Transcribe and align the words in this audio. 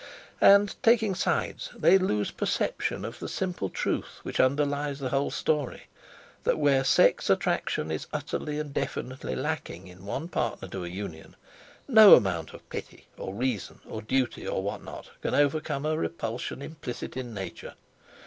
And, 0.41 0.75
taking 0.81 1.13
sides, 1.13 1.69
they 1.77 1.99
lose 1.99 2.31
perception 2.31 3.05
of 3.05 3.19
the 3.19 3.29
simple 3.29 3.69
truth, 3.69 4.17
which 4.23 4.39
underlies 4.39 4.97
the 4.97 5.09
whole 5.09 5.29
story, 5.29 5.83
that 6.43 6.57
where 6.57 6.83
sex 6.83 7.29
attraction 7.29 7.91
is 7.91 8.07
utterly 8.11 8.57
and 8.57 8.73
definitely 8.73 9.35
lacking 9.35 9.85
in 9.85 10.03
one 10.03 10.27
partner 10.27 10.67
to 10.69 10.85
a 10.85 10.89
union, 10.89 11.35
no 11.87 12.15
amount 12.15 12.51
of 12.51 12.67
pity, 12.71 13.05
or 13.15 13.35
reason, 13.35 13.79
or 13.87 14.01
duty, 14.01 14.47
or 14.47 14.63
what 14.63 14.83
not, 14.83 15.11
can 15.21 15.35
overcome 15.35 15.85
a 15.85 15.95
repulsion 15.95 16.63
implicit 16.63 17.15
in 17.15 17.31
Nature. 17.35 17.75